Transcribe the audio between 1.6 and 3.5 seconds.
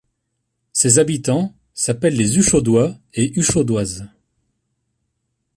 s'appellent les Uchaudois et